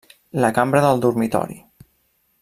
La 0.43 0.49
cambra 0.57 0.81
del 0.85 0.97
dormitori. 1.03 1.59